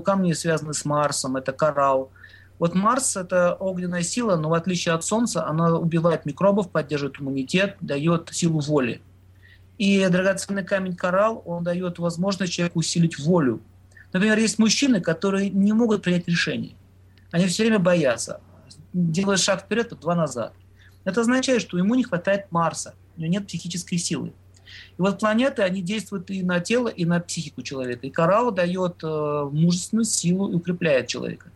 [0.00, 2.10] камни связаны с Марсом, это коралл.
[2.58, 7.76] Вот Марс– это огненная сила, но в отличие от Солнца, она убивает микробов, поддерживает иммунитет,
[7.80, 9.00] дает силу воли.
[9.78, 13.60] И драгоценный камень коралл, он дает возможность человеку усилить волю.
[14.12, 16.74] Например, есть мужчины, которые не могут принять решение.
[17.30, 18.40] Они все время боятся.
[18.92, 20.52] Делают шаг вперед, а два назад.
[21.04, 24.32] Это означает, что ему не хватает Марса, у него нет психической силы.
[24.98, 28.06] И вот планеты, они действуют и на тело, и на психику человека.
[28.06, 31.46] И коралл дает э, мужественную силу и укрепляет человека.